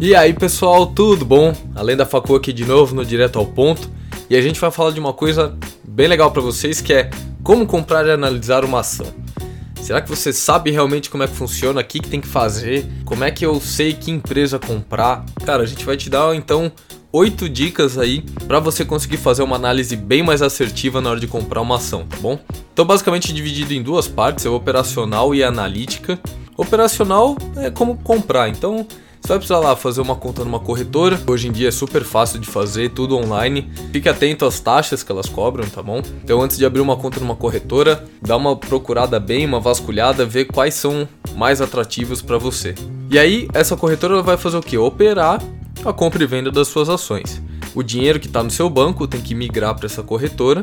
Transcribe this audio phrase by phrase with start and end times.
[0.00, 1.52] E aí pessoal, tudo bom?
[1.74, 3.90] Além da Facu aqui de novo no Direto ao Ponto
[4.30, 7.10] e a gente vai falar de uma coisa bem legal para vocês que é
[7.42, 9.06] como comprar e analisar uma ação.
[9.82, 12.86] Será que você sabe realmente como é que funciona, o que, que tem que fazer,
[13.04, 15.26] como é que eu sei que empresa comprar?
[15.44, 16.70] Cara, a gente vai te dar então
[17.12, 21.26] oito dicas aí para você conseguir fazer uma análise bem mais assertiva na hora de
[21.26, 22.38] comprar uma ação, tá bom?
[22.72, 26.20] Então basicamente dividido em duas partes, é operacional e analítica.
[26.56, 28.86] Operacional é como comprar, então
[29.28, 31.20] você vai precisar lá fazer uma conta numa corretora.
[31.26, 33.70] Hoje em dia é super fácil de fazer, tudo online.
[33.92, 36.00] Fique atento às taxas que elas cobram, tá bom?
[36.24, 40.46] Então antes de abrir uma conta numa corretora, dá uma procurada bem, uma vasculhada, ver
[40.46, 41.06] quais são
[41.36, 42.74] mais atrativos para você.
[43.10, 44.78] E aí essa corretora vai fazer o que?
[44.78, 45.42] Operar
[45.84, 47.42] a compra e venda das suas ações.
[47.74, 50.62] O dinheiro que está no seu banco tem que migrar para essa corretora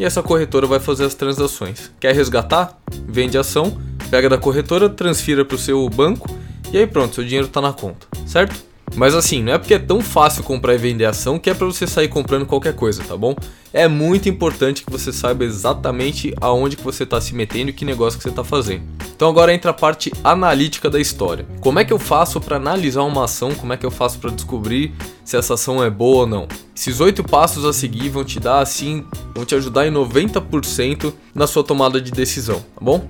[0.00, 1.92] e essa corretora vai fazer as transações.
[2.00, 2.78] Quer resgatar?
[3.06, 3.76] Vende ação,
[4.10, 6.34] pega da corretora, transfira para o seu banco
[6.72, 8.66] e aí pronto, seu dinheiro está na conta, certo?
[8.94, 11.66] Mas assim, não é porque é tão fácil comprar e vender ação que é para
[11.66, 13.34] você sair comprando qualquer coisa, tá bom?
[13.72, 17.84] É muito importante que você saiba exatamente aonde que você está se metendo e que
[17.84, 18.84] negócio que você está fazendo.
[19.14, 21.46] Então agora entra a parte analítica da história.
[21.60, 23.54] Como é que eu faço para analisar uma ação?
[23.54, 26.48] Como é que eu faço para descobrir se essa ação é boa ou não?
[26.74, 31.46] Esses oito passos a seguir vão te dar assim, vão te ajudar em 90% na
[31.46, 33.06] sua tomada de decisão, tá bom?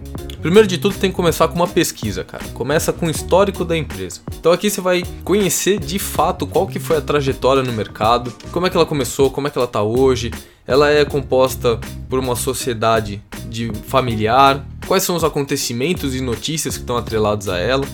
[0.47, 2.45] Primeiro de tudo, tem que começar com uma pesquisa, cara.
[2.55, 4.21] Começa com o histórico da empresa.
[4.39, 8.65] Então aqui você vai conhecer de fato qual que foi a trajetória no mercado, como
[8.65, 10.31] é que ela começou, como é que ela está hoje.
[10.65, 16.83] Ela é composta por uma sociedade de familiar, quais são os acontecimentos e notícias que
[16.83, 17.85] estão atrelados a ela.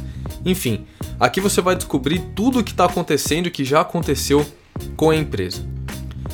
[0.44, 0.84] Enfim,
[1.18, 4.44] aqui você vai descobrir tudo o que está acontecendo e que já aconteceu
[4.94, 5.66] com a empresa.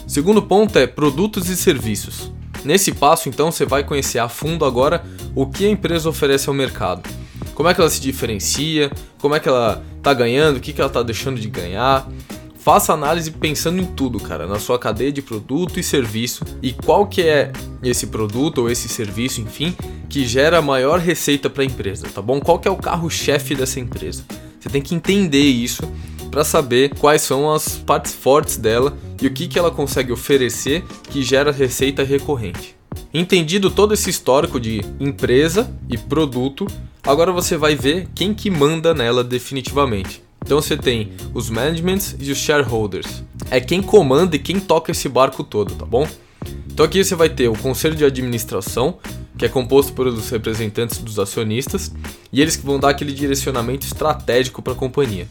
[0.04, 2.32] Segundo ponto é produtos e serviços.
[2.64, 6.54] Nesse passo, então, você vai conhecer a fundo agora o que a empresa oferece ao
[6.54, 7.08] mercado.
[7.54, 10.80] Como é que ela se diferencia, como é que ela está ganhando, o que, que
[10.80, 12.08] ela está deixando de ganhar.
[12.58, 17.06] Faça análise pensando em tudo, cara, na sua cadeia de produto e serviço e qual
[17.06, 17.52] que é
[17.82, 19.74] esse produto ou esse serviço, enfim,
[20.08, 22.40] que gera maior receita para a empresa, tá bom?
[22.40, 24.24] Qual que é o carro-chefe dessa empresa?
[24.60, 25.82] Você tem que entender isso
[26.30, 30.84] para saber quais são as partes fortes dela e o que, que ela consegue oferecer
[31.10, 32.77] que gera receita recorrente.
[33.12, 36.66] Entendido todo esse histórico de empresa e produto,
[37.02, 40.22] agora você vai ver quem que manda nela definitivamente.
[40.44, 43.22] Então você tem os managements e os shareholders.
[43.50, 46.06] É quem comanda e quem toca esse barco todo, tá bom?
[46.70, 48.98] Então aqui você vai ter o conselho de administração,
[49.38, 51.90] que é composto por os representantes dos acionistas,
[52.30, 55.26] e eles que vão dar aquele direcionamento estratégico para a companhia.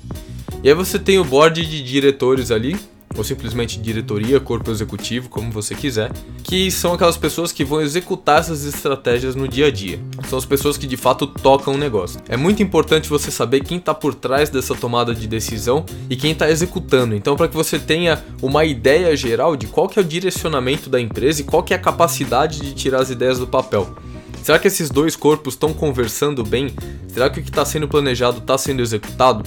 [0.63, 2.75] E aí você tem o board de diretores ali,
[3.17, 6.11] ou simplesmente diretoria, corpo executivo, como você quiser,
[6.44, 10.00] que são aquelas pessoas que vão executar essas estratégias no dia a dia.
[10.29, 12.22] São as pessoas que de fato tocam o negócio.
[12.29, 16.31] É muito importante você saber quem está por trás dessa tomada de decisão e quem
[16.31, 17.16] está executando.
[17.16, 21.01] Então, para que você tenha uma ideia geral de qual que é o direcionamento da
[21.01, 23.95] empresa e qual que é a capacidade de tirar as ideias do papel.
[24.44, 26.73] Será que esses dois corpos estão conversando bem?
[27.07, 29.44] Será que o que está sendo planejado está sendo executado?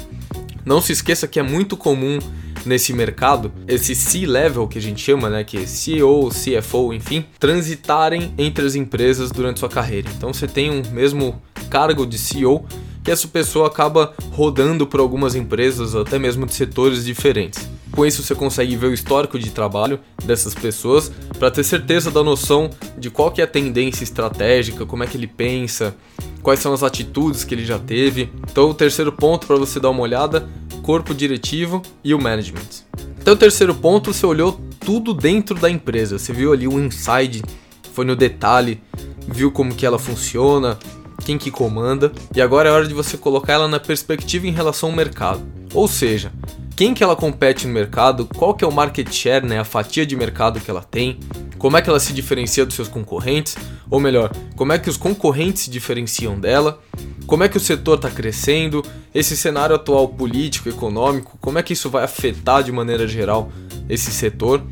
[0.65, 2.19] Não se esqueça que é muito comum
[2.65, 8.35] nesse mercado, esse C-level que a gente chama, né, que é CEO, CFO, enfim, transitarem
[8.39, 10.09] entre as empresas durante sua carreira.
[10.17, 12.65] Então você tem um mesmo cargo de CEO
[13.03, 17.69] que essa pessoa acaba rodando por algumas empresas, até mesmo de setores diferentes.
[17.91, 22.23] Com isso você consegue ver o histórico de trabalho dessas pessoas para ter certeza da
[22.23, 25.97] noção de qual que é a tendência estratégica, como é que ele pensa,
[26.43, 28.31] quais são as atitudes que ele já teve.
[28.51, 30.49] Então o terceiro ponto para você dar uma olhada
[30.91, 32.83] corpo diretivo e o management.
[33.21, 36.19] Então, o terceiro ponto, você olhou tudo dentro da empresa.
[36.19, 37.45] Você viu ali o inside,
[37.93, 38.83] foi no detalhe,
[39.29, 40.77] viu como que ela funciona,
[41.25, 44.89] quem que comanda, e agora é hora de você colocar ela na perspectiva em relação
[44.89, 45.41] ao mercado.
[45.73, 46.33] Ou seja,
[46.75, 50.05] quem que ela compete no mercado, qual que é o market share, né, a fatia
[50.05, 51.21] de mercado que ela tem,
[51.61, 53.55] como é que ela se diferencia dos seus concorrentes,
[53.91, 56.81] ou melhor, como é que os concorrentes se diferenciam dela,
[57.27, 58.83] como é que o setor está crescendo,
[59.15, 63.53] esse cenário atual político, econômico, como é que isso vai afetar de maneira geral
[63.91, 64.63] esse setor.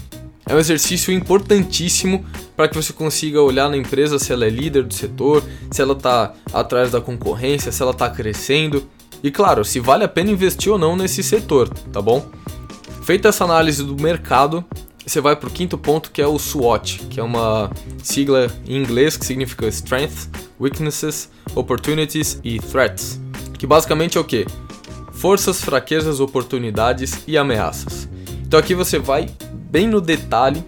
[0.47, 2.25] É um exercício importantíssimo
[2.57, 5.93] para que você consiga olhar na empresa se ela é líder do setor, se ela
[5.93, 8.89] está atrás da concorrência, se ela está crescendo
[9.23, 12.27] e, claro, se vale a pena investir ou não nesse setor, tá bom?
[13.03, 14.65] Feita essa análise do mercado,
[15.09, 17.71] você vai para o quinto ponto que é o SWOT, que é uma
[18.03, 20.29] sigla em inglês que significa Strength,
[20.61, 23.19] Weaknesses, Opportunities e Threats,
[23.59, 24.47] que basicamente é o que?
[25.13, 28.07] Forças, fraquezas, oportunidades e ameaças.
[28.47, 29.31] Então aqui você vai
[29.71, 30.63] bem no detalhe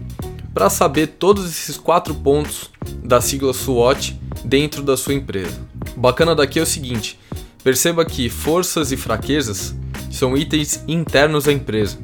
[0.54, 2.70] para saber todos esses quatro pontos
[3.04, 5.60] da sigla SWOT dentro da sua empresa.
[5.94, 7.18] O bacana daqui é o seguinte:
[7.62, 9.74] perceba que forças e fraquezas
[10.10, 11.98] são itens internos à empresa.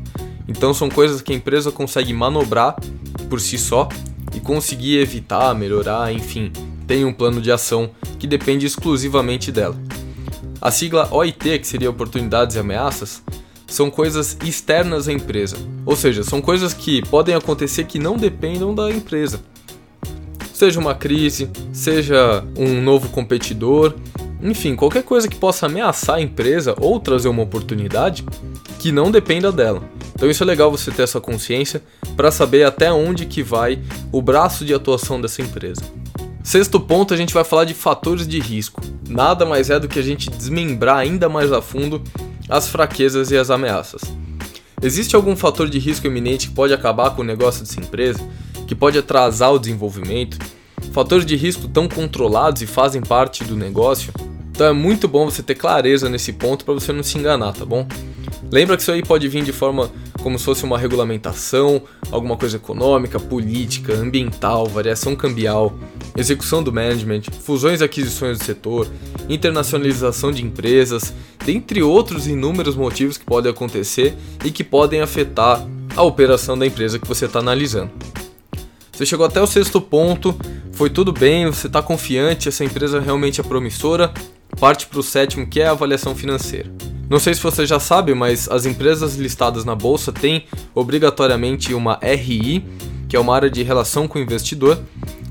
[0.48, 2.76] Então são coisas que a empresa consegue manobrar
[3.28, 3.88] por si só
[4.34, 6.52] e conseguir evitar, melhorar, enfim,
[6.86, 9.76] tem um plano de ação que depende exclusivamente dela.
[10.60, 13.22] A sigla OIT, que seria oportunidades e ameaças,
[13.66, 18.74] são coisas externas à empresa, ou seja, são coisas que podem acontecer que não dependam
[18.74, 19.40] da empresa.
[20.54, 23.94] Seja uma crise, seja um novo competidor,
[24.40, 28.24] enfim, qualquer coisa que possa ameaçar a empresa ou trazer uma oportunidade
[28.78, 29.82] que não dependa dela.
[30.16, 31.82] Então isso é legal você ter essa consciência
[32.16, 33.78] para saber até onde que vai
[34.10, 35.82] o braço de atuação dessa empresa.
[36.42, 38.80] Sexto ponto, a gente vai falar de fatores de risco.
[39.06, 42.02] Nada mais é do que a gente desmembrar ainda mais a fundo
[42.48, 44.00] as fraquezas e as ameaças.
[44.80, 48.26] Existe algum fator de risco iminente que pode acabar com o negócio dessa empresa,
[48.66, 50.38] que pode atrasar o desenvolvimento?
[50.92, 54.14] Fatores de risco tão controlados e fazem parte do negócio?
[54.56, 57.62] Então é muito bom você ter clareza nesse ponto para você não se enganar, tá
[57.62, 57.86] bom?
[58.50, 59.90] Lembra que isso aí pode vir de forma
[60.22, 65.78] como se fosse uma regulamentação, alguma coisa econômica, política, ambiental, variação cambial,
[66.16, 68.88] execução do management, fusões e aquisições do setor,
[69.28, 71.12] internacionalização de empresas,
[71.44, 76.98] dentre outros inúmeros motivos que podem acontecer e que podem afetar a operação da empresa
[76.98, 77.90] que você está analisando.
[78.90, 80.34] Você chegou até o sexto ponto,
[80.72, 84.10] foi tudo bem, você está confiante, essa empresa realmente é promissora,
[84.58, 86.70] parte para o sétimo que é a avaliação financeira.
[87.08, 90.44] Não sei se você já sabe, mas as empresas listadas na bolsa têm
[90.74, 92.64] obrigatoriamente uma RI,
[93.08, 94.80] que é uma área de relação com o investidor,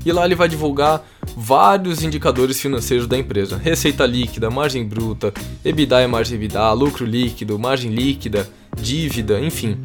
[0.04, 1.04] e lá ele vai divulgar
[1.36, 5.34] vários indicadores financeiros da empresa: receita líquida, margem bruta,
[5.64, 8.48] EBITDA e margem EBITDA, lucro líquido, margem líquida,
[8.80, 9.78] dívida, enfim.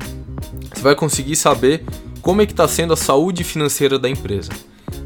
[0.74, 1.84] Você vai conseguir saber
[2.22, 4.52] como é que está sendo a saúde financeira da empresa.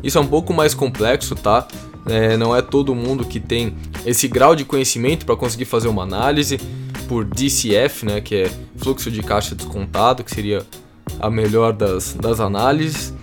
[0.03, 1.67] Isso é um pouco mais complexo, tá?
[2.05, 6.03] É, não é todo mundo que tem esse grau de conhecimento para conseguir fazer uma
[6.03, 6.59] análise
[7.07, 10.65] por DCF, né, que é fluxo de caixa descontado, que seria
[11.19, 13.13] a melhor das, das análises.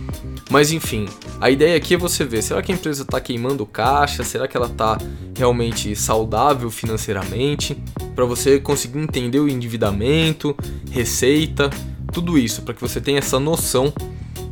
[0.51, 1.09] Mas enfim,
[1.41, 4.23] a ideia aqui é você ver, será que a empresa está queimando caixa?
[4.23, 4.99] Será que ela está
[5.37, 7.77] realmente saudável financeiramente?
[8.15, 10.55] Para você conseguir entender o endividamento,
[10.91, 11.71] receita,
[12.13, 13.93] tudo isso, para que você tenha essa noção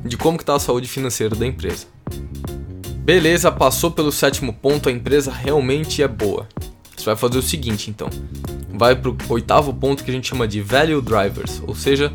[0.03, 1.87] de como está a saúde financeira da empresa.
[3.11, 6.47] Beleza, passou pelo sétimo ponto, a empresa realmente é boa.
[6.97, 8.09] Você vai fazer o seguinte, então.
[8.73, 12.13] Vai para o oitavo ponto que a gente chama de Value Drivers, ou seja,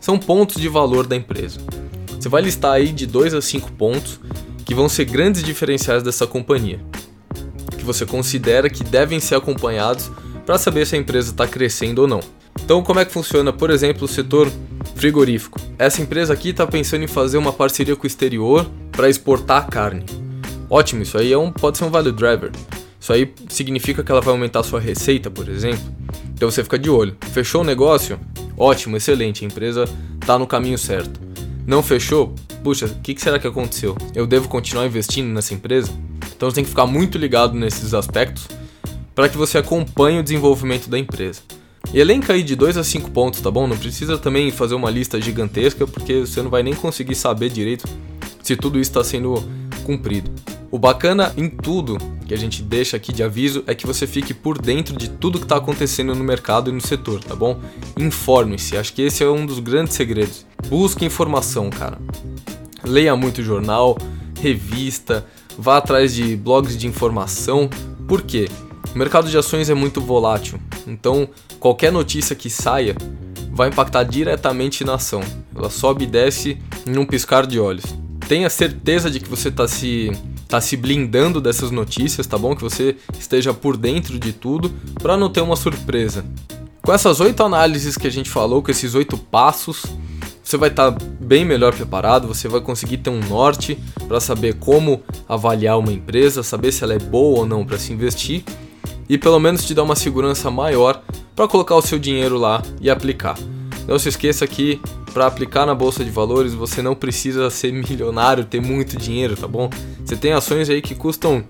[0.00, 1.60] são pontos de valor da empresa.
[2.08, 4.18] Você vai listar aí de 2 a 5 pontos
[4.66, 6.80] que vão ser grandes diferenciais dessa companhia,
[7.78, 10.10] que você considera que devem ser acompanhados
[10.44, 12.18] para saber se a empresa está crescendo ou não.
[12.60, 14.50] Então, como é que funciona, por exemplo, o setor
[15.04, 15.60] frigorífico?
[15.78, 20.02] Essa empresa aqui está pensando em fazer uma parceria com o exterior para exportar carne.
[20.70, 22.50] Ótimo, isso aí é um, pode ser um value driver.
[22.98, 25.84] Isso aí significa que ela vai aumentar a sua receita, por exemplo.
[26.32, 27.14] Então você fica de olho.
[27.34, 28.18] Fechou o negócio?
[28.56, 29.84] Ótimo, excelente, a empresa
[30.18, 31.20] está no caminho certo.
[31.66, 32.34] Não fechou?
[32.62, 33.94] Puxa, o que, que será que aconteceu?
[34.14, 35.92] Eu devo continuar investindo nessa empresa?
[36.34, 38.48] Então você tem que ficar muito ligado nesses aspectos
[39.14, 41.42] para que você acompanhe o desenvolvimento da empresa.
[41.94, 43.68] Elenca aí de 2 a 5 pontos, tá bom?
[43.68, 47.88] Não precisa também fazer uma lista gigantesca, porque você não vai nem conseguir saber direito
[48.42, 49.42] se tudo isso está sendo
[49.84, 50.28] cumprido.
[50.72, 51.96] O bacana em tudo
[52.26, 55.38] que a gente deixa aqui de aviso é que você fique por dentro de tudo
[55.38, 57.60] que está acontecendo no mercado e no setor, tá bom?
[57.96, 60.44] Informe-se, acho que esse é um dos grandes segredos.
[60.66, 61.98] Busque informação, cara.
[62.82, 63.96] Leia muito jornal,
[64.40, 65.24] revista,
[65.56, 67.70] vá atrás de blogs de informação.
[68.08, 68.48] Por quê?
[68.92, 72.94] O mercado de ações é muito volátil, então qualquer notícia que saia
[73.50, 75.20] vai impactar diretamente na ação.
[75.54, 77.84] Ela sobe e desce em um piscar de olhos.
[78.28, 80.10] Tenha certeza de que você está se
[80.48, 82.54] tá se blindando dessas notícias, tá bom?
[82.54, 86.24] Que você esteja por dentro de tudo para não ter uma surpresa.
[86.82, 89.84] Com essas oito análises que a gente falou, com esses oito passos,
[90.42, 94.54] você vai estar tá bem melhor preparado, você vai conseguir ter um norte para saber
[94.54, 98.44] como avaliar uma empresa, saber se ela é boa ou não para se investir
[99.08, 101.02] e pelo menos te dar uma segurança maior
[101.34, 103.38] para colocar o seu dinheiro lá e aplicar.
[103.86, 104.80] Não se esqueça que
[105.12, 109.46] para aplicar na bolsa de valores você não precisa ser milionário, ter muito dinheiro, tá
[109.46, 109.70] bom?
[110.04, 111.44] Você tem ações aí que custam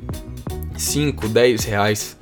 [0.77, 2.17] 5, 10 reais.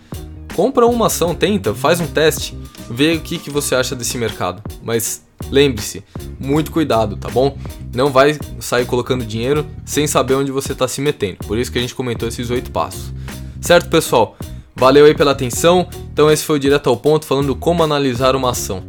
[0.54, 2.56] Compra uma ação, tenta, faz um teste,
[2.90, 4.62] vê o que, que você acha desse mercado.
[4.82, 6.04] Mas lembre-se,
[6.38, 7.56] muito cuidado, tá bom?
[7.94, 11.38] Não vai sair colocando dinheiro sem saber onde você está se metendo.
[11.46, 13.12] Por isso que a gente comentou esses oito passos.
[13.60, 14.36] Certo, pessoal?
[14.82, 15.86] Valeu aí pela atenção.
[16.12, 18.82] Então esse foi o direto ao ponto falando como analisar uma ação.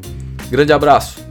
[0.49, 1.22] Grande abraço.